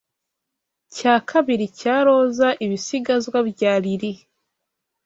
cya 0.95 1.15
kabiri 1.29 1.65
cya 1.79 1.95
roza, 2.05 2.49
ibisigazwa 2.65 3.37
bya 3.49 3.73
lili? 3.83 4.13